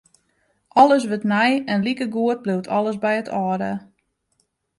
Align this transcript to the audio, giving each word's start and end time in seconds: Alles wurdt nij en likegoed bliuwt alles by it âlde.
Alles 0.81 1.05
wurdt 1.09 1.23
nij 1.33 1.51
en 1.73 1.81
likegoed 1.87 2.41
bliuwt 2.43 2.67
alles 2.77 2.97
by 3.03 3.13
it 3.21 3.29
âlde. 3.41 3.71